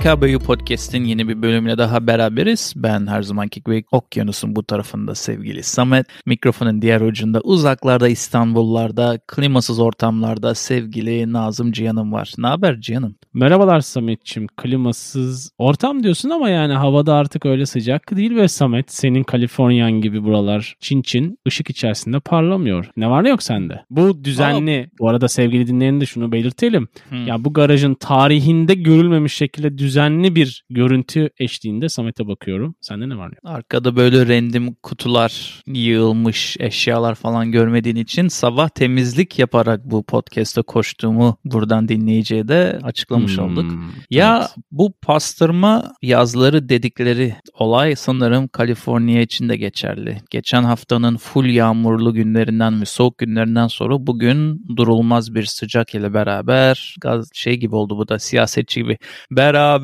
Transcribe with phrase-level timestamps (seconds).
[0.00, 2.72] PKBU Podcast'in yeni bir bölümüne daha beraberiz.
[2.76, 6.06] Ben her zamanki gibi okyanusun bu tarafında sevgili Samet.
[6.26, 12.32] Mikrofonun diğer ucunda uzaklarda İstanbullarda, klimasız ortamlarda sevgili Nazım Cihan'ım var.
[12.38, 13.14] Ne haber Cihan'ım?
[13.34, 14.48] Merhabalar Samet'ciğim.
[14.56, 20.24] Klimasız ortam diyorsun ama yani havada artık öyle sıcak değil ve Samet senin Kaliforniyan gibi
[20.24, 22.90] buralar çin çin ışık içerisinde parlamıyor.
[22.96, 23.84] Ne var ne yok sende?
[23.90, 24.90] Bu düzenli.
[24.94, 24.98] Aa.
[24.98, 26.88] Bu arada sevgili dinleyenine de şunu belirtelim.
[27.08, 27.26] Hmm.
[27.26, 32.74] Ya bu garajın tarihinde görülmemiş şekilde düzenli bir görüntü eşliğinde Samet'e bakıyorum.
[32.80, 33.56] Sende ne var ne yok?
[33.56, 41.36] Arkada böyle random kutular yığılmış eşyalar falan görmediğin için sabah temizlik yaparak bu podcast'a koştuğumu
[41.44, 43.44] buradan dinleyiciye de açıklamış hmm.
[43.44, 43.72] olduk.
[44.10, 44.64] Ya evet.
[44.72, 50.18] bu pastırma yazları dedikleri olay sanırım Kaliforniya için de geçerli.
[50.30, 56.96] Geçen haftanın full yağmurlu günlerinden ve soğuk günlerinden sonra bugün durulmaz bir sıcak ile beraber
[57.00, 58.98] gaz şey gibi oldu bu da siyasetçi gibi.
[59.30, 59.79] Beraber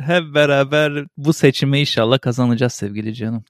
[0.00, 3.44] hep beraber bu seçimi inşallah kazanacağız sevgili canım.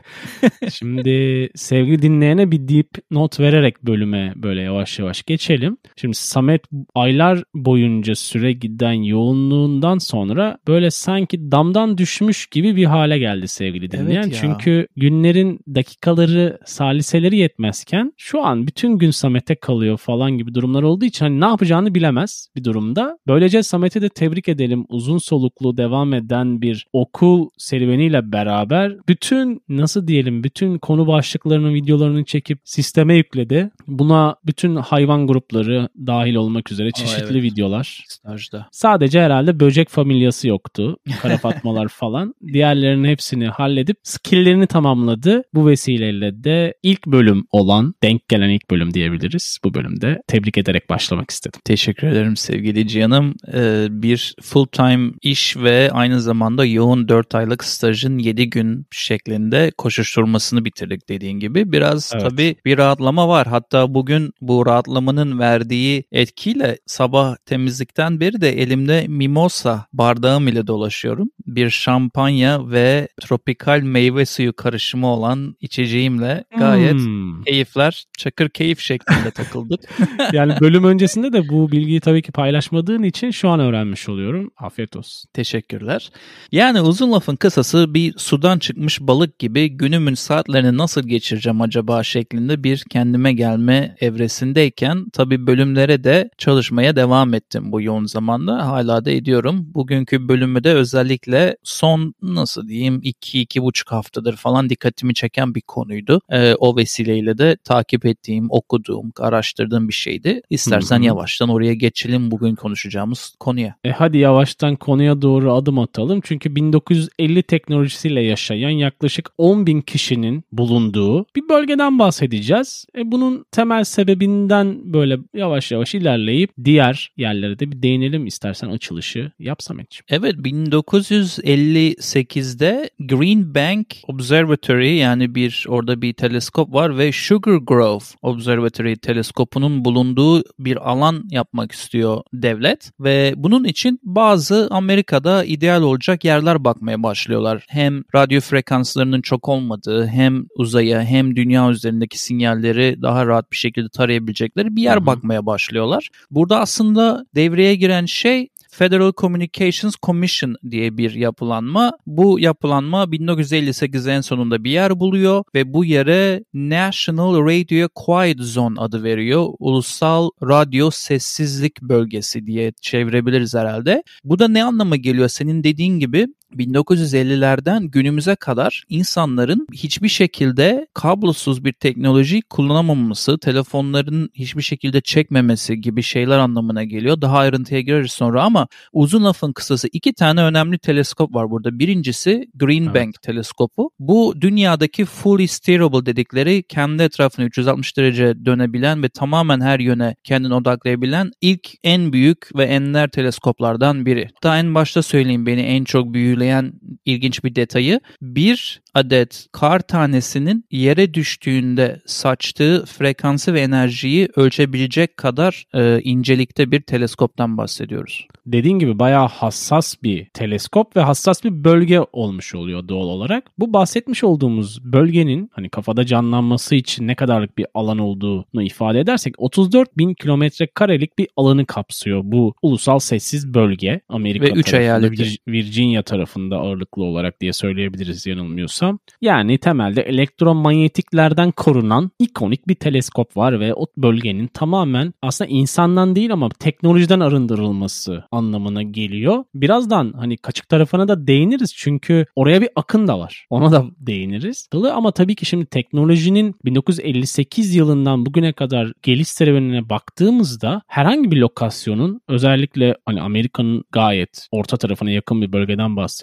[0.72, 5.76] Şimdi sevgili dinleyene bir deep not vererek bölüme böyle yavaş yavaş geçelim.
[5.96, 6.62] Şimdi Samet
[6.94, 13.90] aylar boyunca süre giden yoğunluğundan sonra böyle sanki damdan düşmüş gibi bir hale geldi sevgili
[13.90, 14.22] dinleyen.
[14.22, 20.82] Evet Çünkü günlerin dakikaları, saliseleri yetmezken şu an bütün gün Samet'e kalıyor falan gibi durumlar
[20.82, 23.18] olduğu için hani ne yapacağını bilemez bir durumda.
[23.26, 24.84] Böylece Samet'i de tebrik edelim.
[24.88, 32.24] Uzun soluklu devam eden bir okul serüveniyle beraber bütün nasıl diyelim bütün konu başlıklarının videolarını
[32.24, 33.70] çekip sisteme yükledi.
[33.86, 37.42] Buna bütün hayvan grupları dahil olmak üzere çeşitli Aa, evet.
[37.42, 38.04] videolar.
[38.08, 38.68] Stajda.
[38.72, 40.96] Sadece herhalde böcek familyası yoktu.
[41.22, 42.34] Karafatmalar falan.
[42.52, 45.42] Diğerlerinin hepsini halledip skilllerini tamamladı.
[45.54, 50.22] Bu vesileyle de ilk bölüm olan, denk gelen ilk bölüm diyebiliriz bu bölümde.
[50.26, 51.60] Tebrik ederek başlamak istedim.
[51.64, 53.34] Teşekkür ederim sevgili Cihan'ım.
[53.54, 59.72] Ee, bir full time iş ve aynı zamanda yoğun 4 aylık stajın 7 gün şeklinde
[59.78, 61.72] koşuşturmasını bitirdik dediğin gibi.
[61.72, 62.30] Biraz evet.
[62.30, 63.46] tabii bir rahatlama var.
[63.46, 71.30] Hatta bugün bu rahatlamanın verdiği etkiyle sabah temizlikten beri de elimde mimosa bardağım ile dolaşıyorum.
[71.46, 77.42] Bir şampanya ve tropikal meyve suyu karışımı olan içeceğimle gayet hmm.
[77.42, 79.80] keyifler, çakır keyif şeklinde takıldık.
[80.32, 84.50] yani bölüm öncesinde de bu bilgiyi tabii ki paylaşmadığın için şu an öğrenmiş oluyorum.
[84.56, 85.30] Afiyet olsun.
[85.32, 86.10] Teşekkürler.
[86.52, 92.64] Yani uzun lafın kısası bir sudan çıkmış balık gibi günümün saatlerini nasıl geçireceğim acaba şeklinde
[92.64, 98.66] bir kendime gelme evresindeyken tabii bölümlere de çalışmaya devam ettim bu yoğun zamanda.
[98.66, 99.70] Hala da ediyorum.
[99.74, 106.20] Bugünkü bölümü de özellikle son nasıl diyeyim 2-2,5 haftadır falan dikkatimi çeken bir konuydu.
[106.30, 110.42] Ee, o vesileyle de takip ettiğim, okuduğum, araştırdığım bir şeydi.
[110.50, 111.06] İstersen Hı-hı.
[111.06, 113.74] yavaştan oraya geçelim bugün konuşacağımız konuya.
[113.84, 116.20] E hadi yavaştan konuya doğru adım atalım.
[116.24, 122.86] Çünkü 1950 teknolojisiyle yaşayan yaklaşık 10 bin kişinin bulunduğu bir bölgeden bahsedeceğiz.
[122.98, 129.32] E bunun temel sebebinden böyle yavaş yavaş ilerleyip diğer yerlere de bir değinelim istersen açılışı
[129.38, 130.04] yap Sametciğim.
[130.08, 138.96] Evet 1958'de Green Bank Observatory yani bir orada bir teleskop var ve Sugar Grove Observatory
[138.96, 146.64] teleskopunun bulunduğu bir alan yapmak istiyor devlet ve bunun için bazı Amerika'da ideal olacak yerler
[146.64, 147.64] bakmaya başlıyorlar.
[147.68, 153.88] Hem radyo frekanslarının çok olmadığı hem uzaya hem dünya üzerindeki sinyalleri daha rahat bir şekilde
[153.88, 155.06] tarayabilecekleri bir yer Hı-hı.
[155.06, 156.08] bakmaya başlıyorlar.
[156.30, 161.92] Burada aslında devreye giren şey Federal Communications Commission diye bir yapılanma.
[162.06, 168.80] Bu yapılanma 1958 en sonunda bir yer buluyor ve bu yere National Radio Quiet Zone
[168.80, 169.46] adı veriyor.
[169.58, 174.02] Ulusal Radyo Sessizlik Bölgesi diye çevirebiliriz herhalde.
[174.24, 175.28] Bu da ne anlama geliyor?
[175.28, 184.62] Senin dediğin gibi 1950'lerden günümüze kadar insanların hiçbir şekilde kablosuz bir teknoloji kullanamaması, telefonların hiçbir
[184.62, 187.20] şekilde çekmemesi gibi şeyler anlamına geliyor.
[187.20, 191.78] Daha ayrıntıya gireriz sonra ama uzun lafın kısası iki tane önemli teleskop var burada.
[191.78, 192.94] Birincisi Green evet.
[192.94, 193.90] Bank teleskopu.
[193.98, 200.54] Bu dünyadaki fully steerable dedikleri kendi etrafını 360 derece dönebilen ve tamamen her yöne kendini
[200.54, 204.28] odaklayabilen ilk en büyük ve enler teleskoplardan biri.
[204.42, 206.72] Daha en başta söyleyeyim beni en çok büyüleyen
[207.04, 208.00] ilginç bir detayı.
[208.22, 216.80] Bir adet kar tanesinin yere düştüğünde saçtığı frekansı ve enerjiyi ölçebilecek kadar e, incelikte bir
[216.80, 218.26] teleskoptan bahsediyoruz.
[218.46, 223.44] Dediğin gibi bayağı hassas bir teleskop ve hassas bir bölge olmuş oluyor doğal olarak.
[223.58, 229.34] Bu bahsetmiş olduğumuz bölgenin hani kafada canlanması için ne kadarlık bir alan olduğunu ifade edersek
[229.38, 234.00] 34 bin kilometre karelik bir alanı kapsıyor bu ulusal sessiz bölge.
[234.08, 235.36] Amerika ve 3 eyaleti.
[235.48, 236.02] Virginia
[236.32, 238.98] tarafında ağırlıklı olarak diye söyleyebiliriz yanılmıyorsam.
[239.20, 246.32] Yani temelde elektromanyetiklerden korunan ikonik bir teleskop var ve o bölgenin tamamen aslında insandan değil
[246.32, 249.44] ama teknolojiden arındırılması anlamına geliyor.
[249.54, 253.46] Birazdan hani kaçık tarafına da değiniriz çünkü oraya bir akın da var.
[253.50, 254.68] Ona da değiniriz.
[254.92, 262.20] Ama tabii ki şimdi teknolojinin 1958 yılından bugüne kadar geliş serüvenine baktığımızda herhangi bir lokasyonun
[262.28, 266.21] özellikle hani Amerika'nın gayet orta tarafına yakın bir bölgeden bahsediyoruz.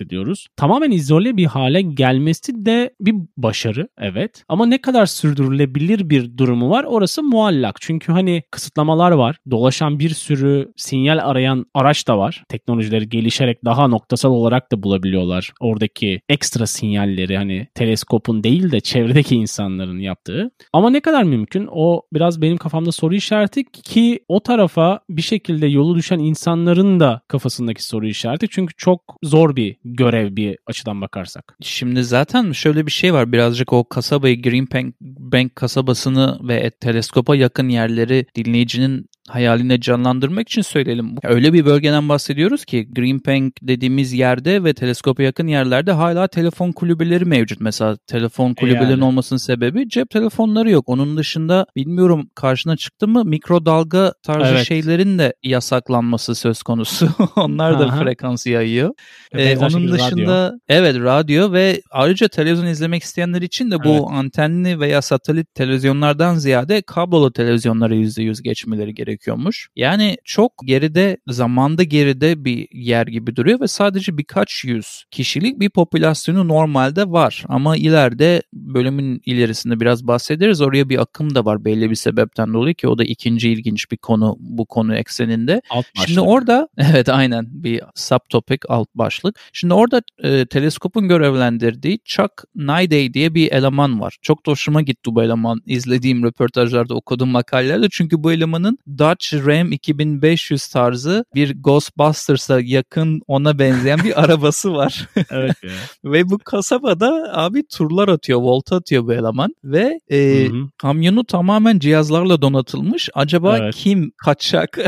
[0.55, 4.43] Tamamen izole bir hale gelmesi de bir başarı evet.
[4.49, 7.75] Ama ne kadar sürdürülebilir bir durumu var orası muallak.
[7.81, 9.37] Çünkü hani kısıtlamalar var.
[9.51, 12.43] Dolaşan bir sürü sinyal arayan araç da var.
[12.49, 15.53] Teknolojileri gelişerek daha noktasal olarak da bulabiliyorlar.
[15.59, 20.51] Oradaki ekstra sinyalleri hani teleskopun değil de çevredeki insanların yaptığı.
[20.73, 21.69] Ama ne kadar mümkün?
[21.71, 27.21] O biraz benim kafamda soru işareti ki o tarafa bir şekilde yolu düşen insanların da
[27.27, 28.47] kafasındaki soru işareti.
[28.49, 31.57] Çünkü çok zor bir görev bir açıdan bakarsak.
[31.61, 33.31] Şimdi zaten şöyle bir şey var.
[33.31, 34.67] Birazcık o kasabayı Green
[35.01, 41.15] Bank, kasabasını ve teleskopa yakın yerleri dinleyicinin hayaline canlandırmak için söyleyelim.
[41.23, 46.71] Öyle bir bölgeden bahsediyoruz ki Green Bank dediğimiz yerde ve teleskopa yakın yerlerde hala telefon
[46.71, 47.61] kulübeleri mevcut.
[47.61, 49.03] Mesela telefon kulübelerinin yani.
[49.03, 50.89] olmasının sebebi cep telefonları yok.
[50.89, 54.67] Onun dışında bilmiyorum karşına çıktı mı mikrodalga tarzı evet.
[54.67, 57.09] şeylerin de yasaklanması söz konusu.
[57.35, 58.03] Onlar da Aha.
[58.03, 58.91] frekans yayıyor.
[59.33, 60.57] Ee, onun dışında radyo.
[60.67, 64.03] evet radyo ve ayrıca televizyon izlemek isteyenler için de bu evet.
[64.09, 69.69] antenli veya satelit televizyonlardan ziyade kablolu televizyonlara %100 geçmeleri gerekiyor gerekiyormuş.
[69.75, 75.69] Yani çok geride, zamanda geride bir yer gibi duruyor ve sadece birkaç yüz kişilik bir
[75.69, 77.43] popülasyonu normalde var.
[77.47, 80.61] Ama ileride bölümün ilerisinde biraz bahsederiz.
[80.61, 83.97] Oraya bir akım da var belli bir sebepten dolayı ki o da ikinci ilginç bir
[83.97, 85.61] konu bu konu ekseninde.
[85.69, 86.07] Alt başlık.
[86.07, 89.39] Şimdi orada evet aynen bir subtopic alt başlık.
[89.53, 94.17] Şimdi orada e, teleskopun görevlendirdiği Chuck Naiday diye bir eleman var.
[94.21, 95.61] Çok da hoşuma gitti bu eleman.
[95.65, 103.21] izlediğim röportajlarda okuduğum makalelerde çünkü bu elemanın daha Dodge Ram 2500 tarzı bir Ghostbusters'a yakın
[103.27, 105.07] ona benzeyen bir arabası var.
[105.31, 105.71] evet ya.
[106.11, 110.47] ve bu kasabada abi turlar atıyor, volta atıyor bu eleman ve e,
[110.77, 113.09] kamyonu tamamen cihazlarla donatılmış.
[113.13, 113.75] Acaba evet.
[113.75, 114.79] kim kaçak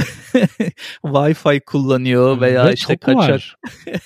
[1.03, 3.41] Wi-Fi kullanıyor veya ve işte kaçak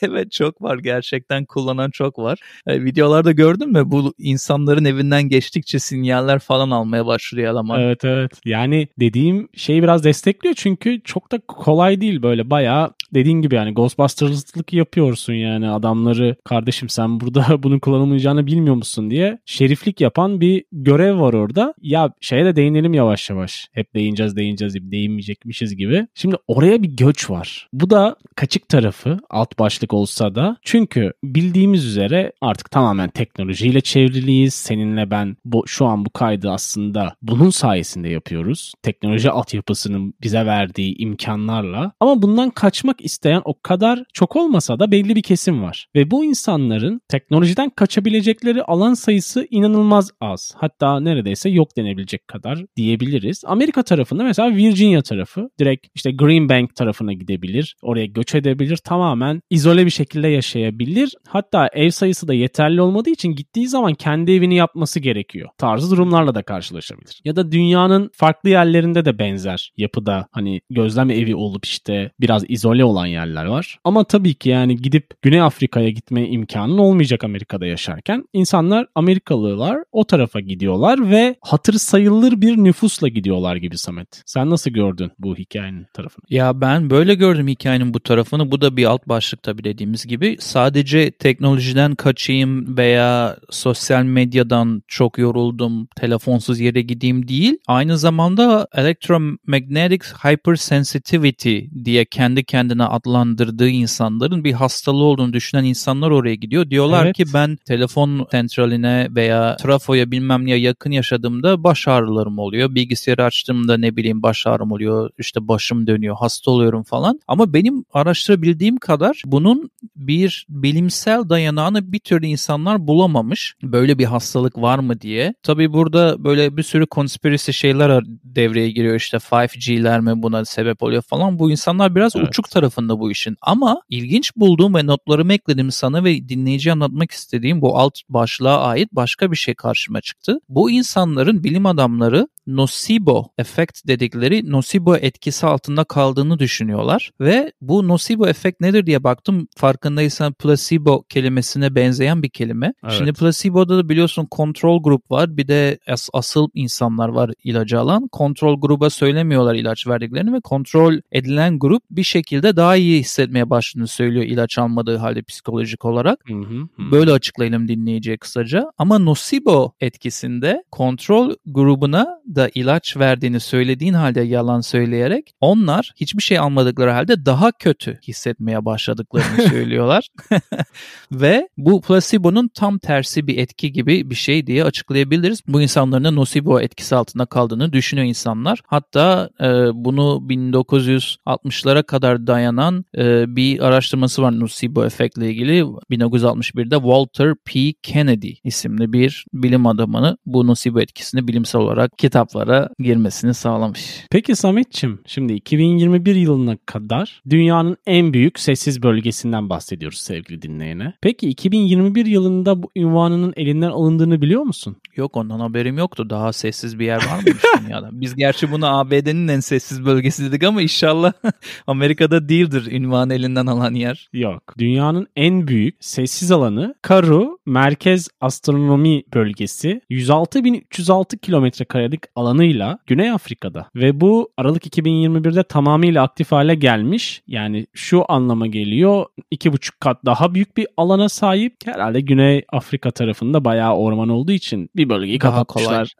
[0.01, 2.39] evet çok var gerçekten kullanan çok var.
[2.67, 7.81] E, videolarda gördün mü bu insanların evinden geçtikçe sinyaller falan almaya başlıyor eleman.
[7.81, 8.31] Evet evet.
[8.45, 13.73] Yani dediğim şey biraz destekliyor çünkü çok da kolay değil böyle bayağı dediğin gibi yani
[13.73, 20.63] Ghostbusters'lık yapıyorsun yani adamları kardeşim sen burada bunun kullanılmayacağını bilmiyor musun diye şeriflik yapan bir
[20.71, 21.73] görev var orada.
[21.81, 23.69] Ya şeye de değinelim yavaş yavaş.
[23.73, 26.07] Hep değineceğiz değineceğiz gibi değinmeyecekmişiz gibi.
[26.15, 27.67] Şimdi oraya bir göç var.
[27.73, 34.53] Bu da kaçık tarafı alt başlık olsa da çünkü bildiğimiz üzere artık tamamen teknolojiyle çevriliyiz.
[34.53, 38.73] Seninle ben bu şu an bu kaydı aslında bunun sayesinde yapıyoruz.
[38.83, 41.91] Teknoloji altyapısının bize verdiği imkanlarla.
[41.99, 45.87] Ama bundan kaçmak isteyen o kadar çok olmasa da belli bir kesim var.
[45.95, 50.53] Ve bu insanların teknolojiden kaçabilecekleri alan sayısı inanılmaz az.
[50.57, 53.43] Hatta neredeyse yok denebilecek kadar diyebiliriz.
[53.45, 57.75] Amerika tarafında mesela Virginia tarafı direkt işte Green Bank tarafına gidebilir.
[57.81, 58.77] Oraya göç edebilir.
[58.77, 61.13] Tamamen izole bir şekilde yaşayabilir.
[61.27, 65.49] Hatta ev sayısı da yeterli olmadığı için gittiği zaman kendi evini yapması gerekiyor.
[65.57, 67.21] Tarzı durumlarla da karşılaşabilir.
[67.25, 72.84] Ya da dünyanın farklı yerlerinde de benzer yapıda hani gözlem evi olup işte biraz izole
[72.85, 73.79] olan yerler var.
[73.83, 78.25] Ama tabii ki yani gidip Güney Afrika'ya gitme imkanın olmayacak Amerika'da yaşarken.
[78.33, 84.23] insanlar Amerikalılar o tarafa gidiyorlar ve hatır sayılır bir nüfusla gidiyorlar gibi Samet.
[84.25, 86.25] Sen nasıl gördün bu hikayenin tarafını?
[86.29, 88.51] Ya ben böyle gördüm hikayenin bu tarafını.
[88.51, 90.37] Bu da bir alt başlık tabii dediğimiz gibi.
[90.39, 97.57] Sadece teknolojiden kaçayım veya sosyal medyadan çok yoruldum, telefonsuz yere gideyim değil.
[97.67, 106.11] Aynı zamanda elektromagnetic hypersensitivity diye kendi kendine kendine adlandırdığı insanların bir hastalığı olduğunu düşünen insanlar
[106.11, 106.69] oraya gidiyor.
[106.69, 107.15] Diyorlar Evet.
[107.15, 112.75] ki ben telefon sentraline veya trafoya bilmem neye yakın yaşadığımda baş ağrılarım oluyor.
[112.75, 115.09] Bilgisayarı açtığımda ne bileyim baş ağrım oluyor.
[115.17, 117.19] işte başım dönüyor, hasta oluyorum falan.
[117.27, 123.55] Ama benim araştırabildiğim kadar bunun bir bilimsel dayanağını bir türlü insanlar bulamamış.
[123.63, 125.33] Böyle bir hastalık var mı diye.
[125.43, 128.95] Tabii burada böyle bir sürü konspirasi şeyler devreye giriyor.
[128.95, 131.39] İşte 5G'ler mi buna sebep oluyor falan.
[131.39, 132.27] Bu insanlar biraz Evet.
[132.27, 133.37] uçuk tarafında bu işin.
[133.41, 138.89] Ama ilginç bulduğum ve notlarımı ekledim sana ve dinleyiciye anlatmak istediğim bu alt başlığa ait
[138.91, 140.39] başka bir şey karşıma çıktı.
[140.49, 148.27] Bu insanların bilim adamları nocebo efekt dedikleri nocebo etkisi altında kaldığını düşünüyorlar ve bu nocebo
[148.27, 152.73] efekt nedir diye baktım farkındaysan placebo kelimesine benzeyen bir kelime.
[152.83, 152.93] Evet.
[152.93, 158.07] Şimdi placebo'da da biliyorsun kontrol grup var bir de as- asıl insanlar var ilacı alan.
[158.11, 163.87] Kontrol gruba söylemiyorlar ilaç verdiklerini ve kontrol edilen grup bir şekilde daha iyi hissetmeye başladığını
[163.87, 166.19] söylüyor ilaç almadığı halde psikolojik olarak.
[166.27, 166.91] Hı hı, hı.
[166.91, 168.71] Böyle açıklayalım dinleyiciye kısaca.
[168.77, 176.39] Ama nocebo etkisinde kontrol grubuna da ilaç verdiğini söylediğin halde yalan söyleyerek onlar hiçbir şey
[176.39, 180.07] almadıkları halde daha kötü hissetmeye başladıklarını söylüyorlar.
[181.11, 185.41] Ve bu placebo'nun tam tersi bir etki gibi bir şey diye açıklayabiliriz.
[185.47, 188.59] Bu insanların da nocebo etkisi altında kaldığını düşünüyor insanlar.
[188.67, 195.61] Hatta e, bunu 1960'lara kadar dayanan e, bir araştırması var nocebo efektle ilgili.
[195.91, 197.73] 1961'de Walter P.
[197.83, 204.05] Kennedy isimli bir bilim adamını bu nocebo etkisini bilimsel olarak kitaplara girmesini sağlamış.
[204.11, 210.93] Peki Sametçim, şimdi 2021 yılına kadar dünyanın en büyük sessiz bölgesinden bahsediyoruz sevgili dinleyene.
[211.01, 214.75] Peki 2021 yılında bu ünvanının elinden alındığını biliyor musun?
[214.95, 216.09] Yok ondan haberim yoktu.
[216.09, 217.89] Daha sessiz bir yer var mıymış dünyada?
[217.91, 221.13] Biz gerçi bunu ABD'nin en sessiz bölgesi dedik ama inşallah
[221.67, 224.09] Amerika'da değildir ünvan elinden alan yer.
[224.13, 224.53] Yok.
[224.57, 233.69] Dünyanın en büyük sessiz alanı Karoo Merkez Astronomi Bölgesi 106.306 kilometre karelik alanıyla Güney Afrika'da
[233.75, 237.21] ve bu Aralık 2021'de tamamıyla aktif hale gelmiş.
[237.27, 241.55] Yani şu anlama geliyor 2,5 kat daha büyük bir alana sahip.
[241.65, 245.95] Herhalde Güney Afrika tarafında bayağı orman olduğu için bir bölgeyi Daha kapatmışlar.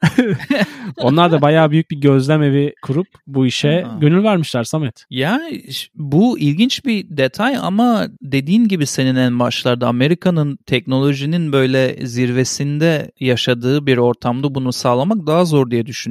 [0.98, 3.98] Onlar da bayağı büyük bir gözlem evi kurup bu işe Ha.
[4.02, 5.06] gönül vermişler Samet.
[5.10, 5.64] Yani
[5.96, 13.86] bu ilginç bir detay ama dediğin gibi senin en başlarda Amerika'nın teknolojinin böyle zirvesinde yaşadığı
[13.86, 16.05] bir ortamda bunu sağlamak daha zor diye düşünüyorum.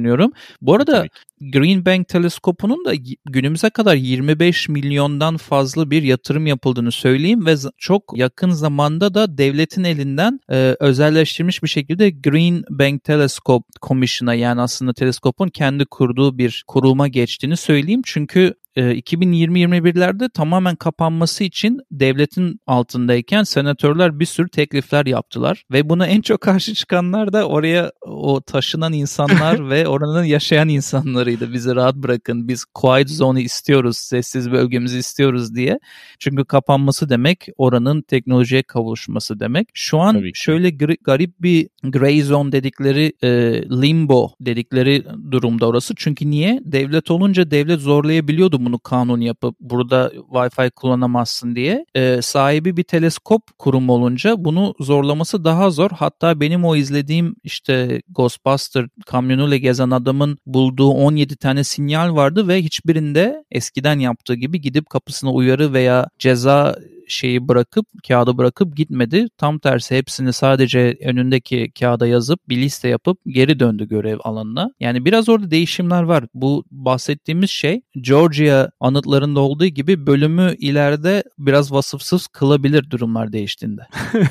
[0.61, 1.09] Bu arada Tabii.
[1.51, 2.93] Green Bank teleskopunun da
[3.25, 9.83] günümüze kadar 25 milyondan fazla bir yatırım yapıldığını söyleyeyim ve çok yakın zamanda da devletin
[9.83, 16.63] elinden e, özelleştirilmiş bir şekilde Green Bank Telescope Commission'a yani aslında teleskopun kendi kurduğu bir
[16.67, 18.01] kuruma geçtiğini söyleyeyim.
[18.05, 26.07] Çünkü e, 2020-21'lerde tamamen kapanması için devletin altındayken senatörler bir sürü teklifler yaptılar ve buna
[26.07, 31.53] en çok karşı çıkanlar da oraya o taşınan insanlar ve oranın yaşayan insanlarıydı.
[31.53, 35.79] Bizi rahat bırakın biz quiet zone'u istiyoruz, sessiz bölgemizi istiyoruz diye.
[36.19, 39.67] Çünkü kapanması demek oranın teknolojiye kavuşması demek.
[39.73, 43.29] Şu an şöyle gri- garip bir gray zone dedikleri e,
[43.81, 45.93] limbo dedikleri durumda orası.
[45.97, 46.61] Çünkü niye?
[46.65, 51.85] Devlet olunca devlet zorlayabiliyordu bunu kanun yapıp burada Wi-Fi kullanamazsın diye.
[51.95, 55.91] E, sahibi bir teleskop kurumu olunca bunu zorlaması daha zor.
[55.91, 62.63] Hatta benim o izlediğim işte Ghostbuster kamyonuyla gezen adamın bulduğu 17 tane sinyal vardı ve
[62.63, 66.75] hiçbirinde eskiden yaptığı gibi gidip kapısına uyarı veya ceza
[67.07, 69.27] şeyi bırakıp kağıdı bırakıp gitmedi.
[69.37, 74.71] Tam tersi hepsini sadece önündeki kağıda yazıp bir liste yapıp geri döndü görev alanına.
[74.79, 76.23] Yani biraz orada değişimler var.
[76.33, 83.81] Bu bahsettiğimiz şey Georgia anıtlarında olduğu gibi bölümü ileride biraz vasıfsız kılabilir durumlar değiştiğinde.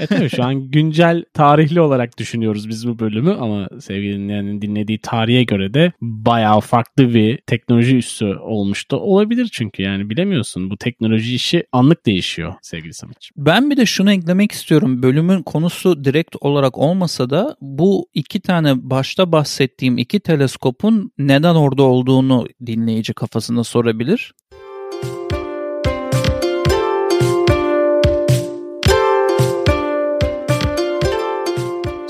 [0.00, 4.98] E tabii şu an güncel tarihli olarak düşünüyoruz biz bu bölümü ama sevgili dinleyenin dinlediği
[4.98, 10.76] tarihe göre de bayağı farklı bir teknoloji üssü olmuş da olabilir çünkü yani bilemiyorsun bu
[10.76, 13.32] teknoloji işi anlık değişiyor sevgili Sametciğim.
[13.36, 15.02] Ben bir de şunu eklemek istiyorum.
[15.02, 21.82] Bölümün konusu direkt olarak olmasa da bu iki tane başta bahsettiğim iki teleskopun neden orada
[21.82, 24.32] olduğunu dinleyici kafasında sorabilir.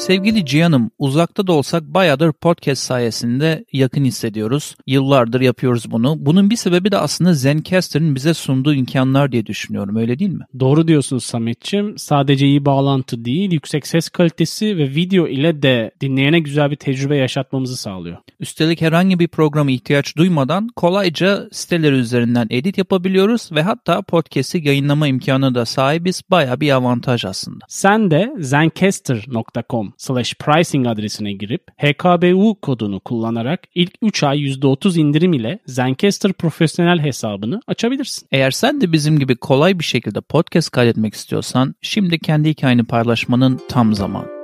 [0.07, 4.77] Sevgili Cihan'ım uzakta da olsak bayağıdır podcast sayesinde yakın hissediyoruz.
[4.87, 6.17] Yıllardır yapıyoruz bunu.
[6.19, 10.45] Bunun bir sebebi de aslında Zencaster'ın bize sunduğu imkanlar diye düşünüyorum öyle değil mi?
[10.61, 11.99] Doğru diyorsun Samet'ciğim.
[11.99, 17.17] Sadece iyi bağlantı değil, yüksek ses kalitesi ve video ile de dinleyene güzel bir tecrübe
[17.17, 18.17] yaşatmamızı sağlıyor.
[18.41, 25.09] Üstelik herhangi bir programa ihtiyaç duymadan kolayca siteleri üzerinden edit yapabiliyoruz ve hatta podcast'i yayınlama
[25.09, 26.23] imkanı da sahibiz.
[26.31, 27.65] Baya bir avantaj aslında.
[27.69, 35.33] Sen de zencaster.com slash pricing adresine girip HKBU kodunu kullanarak ilk 3 ay %30 indirim
[35.33, 38.29] ile Zencaster profesyonel hesabını açabilirsin.
[38.33, 43.61] Eğer sen de bizim gibi kolay bir şekilde podcast kaydetmek istiyorsan şimdi kendi hikayeni paylaşmanın
[43.69, 44.36] tam zamanı.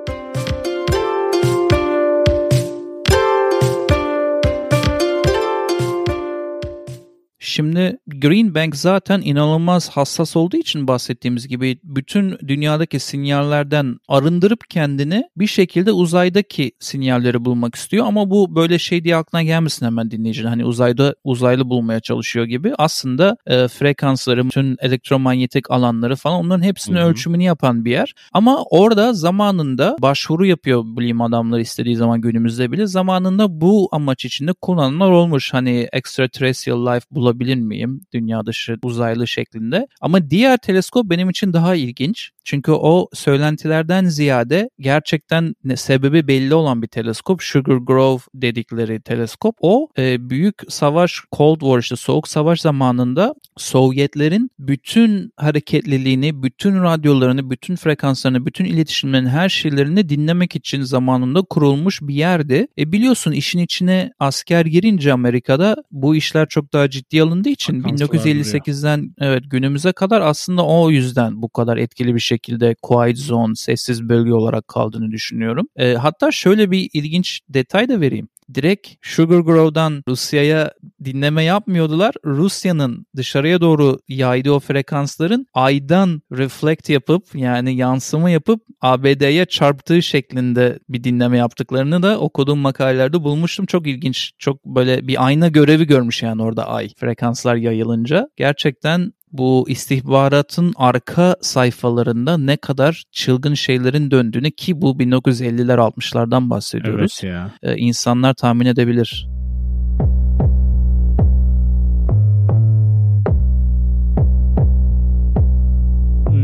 [7.44, 15.24] Şimdi Green Bank zaten inanılmaz hassas olduğu için bahsettiğimiz gibi bütün dünyadaki sinyallerden arındırıp kendini
[15.36, 20.48] bir şekilde uzaydaki sinyalleri bulmak istiyor ama bu böyle şey diye aklına gelmesin hemen dinleyicinin
[20.48, 26.96] hani uzayda uzaylı bulmaya çalışıyor gibi aslında e, frekansları, bütün elektromanyetik alanları falan onların hepsinin
[26.96, 27.06] Hı-hı.
[27.06, 28.14] ölçümünü yapan bir yer.
[28.32, 34.52] Ama orada zamanında başvuru yapıyor bilim adamları istediği zaman günümüzde bile zamanında bu amaç içinde
[34.52, 35.54] kullanımlar olmuş.
[35.54, 39.86] Hani extraterrestrial life bulabilir bulabilir miyim dünya dışı uzaylı şeklinde.
[40.00, 42.30] Ama diğer teleskop benim için daha ilginç.
[42.44, 47.42] Çünkü o söylentilerden ziyade gerçekten sebebi belli olan bir teleskop.
[47.42, 49.54] Sugar Grove dedikleri teleskop.
[49.60, 57.50] O e, büyük savaş Cold War işte soğuk savaş zamanında Sovyetlerin bütün hareketliliğini, bütün radyolarını,
[57.50, 62.66] bütün frekanslarını, bütün iletişimlerin her şeylerini dinlemek için zamanında kurulmuş bir yerdi.
[62.78, 69.14] E biliyorsun işin içine asker girince Amerika'da bu işler çok daha ciddi alındığı için 1958'den
[69.18, 74.32] evet günümüze kadar aslında o yüzden bu kadar etkili bir şekilde quiet zone, sessiz bölge
[74.32, 75.66] olarak kaldığını düşünüyorum.
[75.76, 80.72] E, hatta şöyle bir ilginç detay da vereyim direkt Sugar Grove'dan Rusya'ya
[81.04, 82.14] dinleme yapmıyordular.
[82.24, 90.78] Rusya'nın dışarıya doğru yaydığı o frekansların aydan reflect yapıp yani yansıma yapıp ABD'ye çarptığı şeklinde
[90.88, 93.66] bir dinleme yaptıklarını da okuduğum makalelerde bulmuştum.
[93.66, 94.32] Çok ilginç.
[94.38, 98.28] Çok böyle bir ayna görevi görmüş yani orada ay frekanslar yayılınca.
[98.36, 107.20] Gerçekten bu istihbaratın arka sayfalarında ne kadar çılgın şeylerin döndüğünü ki bu 1950'ler 60'lardan bahsediyoruz.
[107.24, 107.50] Evet ya.
[107.62, 109.28] Ee, insanlar tahmin edebilir.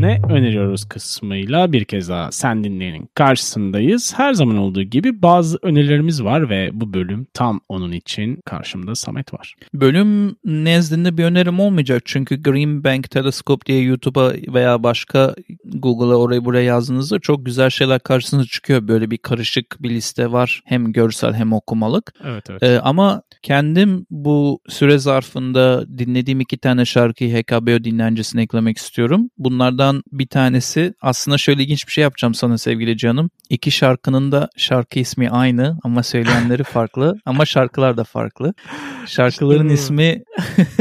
[0.01, 4.13] Ne öneriyoruz kısmıyla bir kez daha sen dinleyenin karşısındayız.
[4.17, 9.33] Her zaman olduğu gibi bazı önerilerimiz var ve bu bölüm tam onun için karşımda Samet
[9.33, 9.55] var.
[9.73, 15.35] Bölüm nezdinde bir önerim olmayacak çünkü Green Bank Telescope diye YouTube'a veya başka
[15.73, 18.87] Google'a oraya buraya yazdığınızda çok güzel şeyler karşınıza çıkıyor.
[18.87, 22.13] Böyle bir karışık bir liste var hem görsel hem okumalık.
[22.23, 22.63] Evet evet.
[22.63, 29.29] Ee, ama kendim bu süre zarfında dinlediğim iki tane şarkıyı HKBO dinlencisine eklemek istiyorum.
[29.37, 33.29] Bunlardan bir tanesi aslında şöyle ilginç bir şey yapacağım sana sevgili canım.
[33.49, 38.53] İki şarkının da şarkı ismi aynı ama söyleyenleri farklı ama şarkılar da farklı.
[39.05, 40.23] Şarkıların ismi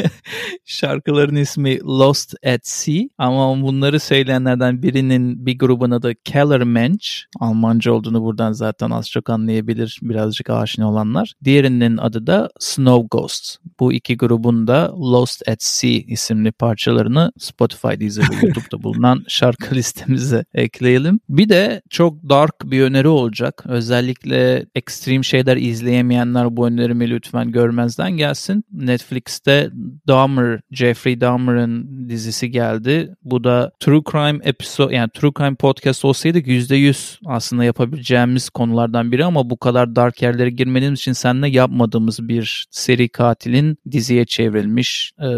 [0.65, 7.09] şarkıların ismi Lost at Sea ama bunları söyleyenlerden birinin bir grubun adı Kellermensch.
[7.41, 11.33] Almanca olduğunu buradan zaten az çok anlayabilir birazcık aşina olanlar.
[11.45, 13.57] Diğerinin adı da Snow Ghosts.
[13.81, 19.75] Bu iki grubun da Lost at Sea isimli parçalarını Spotify, Deezer ve YouTube'da bulunan şarkı
[19.75, 21.21] listemize ekleyelim.
[21.29, 23.65] Bir de çok dark bir öneri olacak.
[23.69, 28.65] Özellikle ekstrem şeyler izleyemeyenler bu önerimi lütfen görmezden gelsin.
[28.73, 29.71] Netflix'te
[30.09, 33.15] Dahmer, Jeffrey Dahmer'ın dizisi geldi.
[33.25, 39.25] Bu da True Crime episode yani True Crime podcast olsaydık %100 aslında yapabileceğimiz konulardan biri
[39.25, 45.29] ama bu kadar dark yerlere girmediğimiz için seninle yapmadığımız bir seri katilin diziye çevrilmiş e,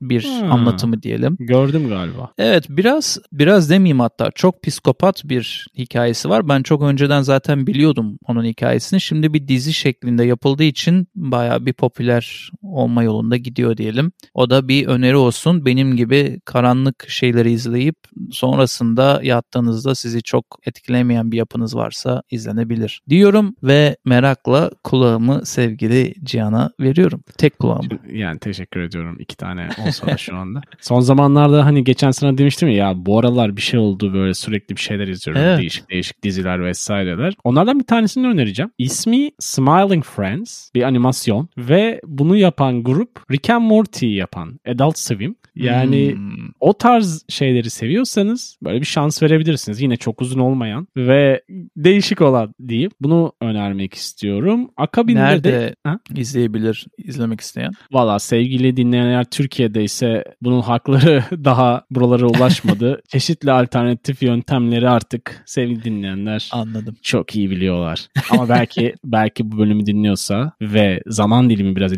[0.00, 0.52] bir hmm.
[0.52, 1.36] anlatımı diyelim.
[1.40, 2.32] Gördüm galiba.
[2.38, 6.48] Evet biraz biraz demeyeyim hatta çok psikopat bir hikayesi var.
[6.48, 9.00] Ben çok önceden zaten biliyordum onun hikayesini.
[9.00, 14.12] Şimdi bir dizi şeklinde yapıldığı için baya bir popüler olma yolunda gidiyor diyelim.
[14.34, 15.66] O da bir öneri olsun.
[15.66, 17.96] Benim gibi karanlık şeyleri izleyip
[18.30, 23.02] sonrasında yattığınızda sizi çok etkilemeyen bir yapınız varsa izlenebilir.
[23.08, 27.24] Diyorum ve merakla kulağımı sevgili Cihan'a veriyorum.
[27.38, 27.88] Tek kulağımı.
[28.12, 29.16] Yani teşekkür ediyorum.
[29.18, 30.60] iki tane olsa da şu anda.
[30.80, 34.76] Son zamanlarda hani geçen sene demiştim ya ya bu aralar bir şey oldu böyle sürekli
[34.76, 35.42] bir şeyler izliyorum.
[35.42, 35.58] Evet.
[35.58, 37.34] Değişik değişik diziler vesaireler.
[37.44, 38.70] Onlardan bir tanesini önereceğim.
[38.78, 40.70] İsmi Smiling Friends.
[40.74, 41.48] Bir animasyon.
[41.58, 45.36] Ve bunu yapan grup Rick and Morty yapan Adult Swim.
[45.56, 46.30] Yani Hmm.
[46.60, 49.80] o tarz şeyleri seviyorsanız böyle bir şans verebilirsiniz.
[49.80, 51.42] Yine çok uzun olmayan ve
[51.76, 54.70] değişik olan deyip bunu önermek istiyorum.
[54.76, 55.98] Akabinde de Nerede Ha?
[56.14, 57.72] izleyebilir izlemek isteyen?
[57.92, 63.00] Valla sevgili dinleyenler Türkiye'de ise bunun hakları daha buralara ulaşmadı.
[63.08, 66.96] Çeşitli alternatif yöntemleri artık sevgili dinleyenler Anladım.
[67.02, 68.06] çok iyi biliyorlar.
[68.30, 71.92] Ama belki belki bu bölümü dinliyorsa ve zaman dilimi biraz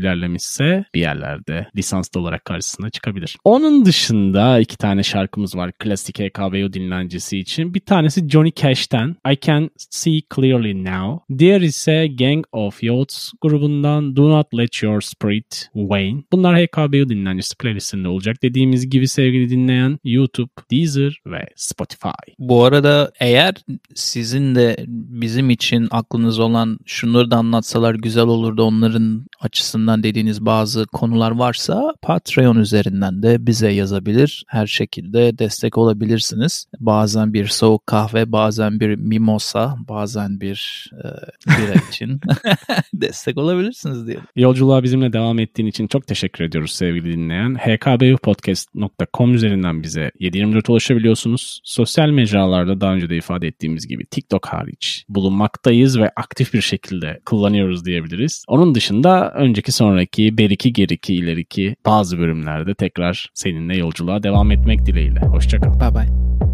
[0.47, 3.37] ilerlemişse bir yerlerde lisanslı olarak karşısına çıkabilir.
[3.45, 7.75] Onun dışında iki tane şarkımız var klasik HKBO dinlencesi için.
[7.75, 11.39] Bir tanesi Johnny Cash'ten I Can See Clearly Now.
[11.39, 16.23] Diğer ise Gang of Youths grubundan Do Not Let Your Spirit Wane.
[16.33, 18.37] Bunlar HKBO dinlencesi playlistinde olacak.
[18.43, 22.33] Dediğimiz gibi sevgili dinleyen YouTube, Deezer ve Spotify.
[22.39, 23.55] Bu arada eğer
[23.95, 30.87] sizin de bizim için aklınız olan şunları da anlatsalar güzel olurdu onların açısından dediğiniz bazı
[30.87, 34.45] konular varsa Patreon üzerinden de bize yazabilir.
[34.49, 36.67] Her şekilde destek olabilirsiniz.
[36.81, 41.07] Bazen bir soğuk kahve, bazen bir mimosa, bazen bir e,
[41.47, 42.21] bira için
[42.95, 44.25] destek olabilirsiniz diyelim.
[44.37, 47.55] Yolculuğa bizimle devam ettiğin için çok teşekkür ediyoruz sevgili dinleyen.
[47.55, 51.61] hkbupodcast.com üzerinden bize 724 ulaşabiliyorsunuz.
[51.65, 57.21] Sosyal mecralarda daha önce de ifade ettiğimiz gibi TikTok hariç bulunmaktayız ve aktif bir şekilde
[57.27, 58.45] kullanıyoruz diyebiliriz.
[58.49, 65.21] Onun dışında önceki sonraki beriki geriki ileriki bazı bölümlerde tekrar seninle yolculuğa devam etmek dileğiyle.
[65.21, 65.81] Hoşçakal.
[65.81, 66.46] Bye bye.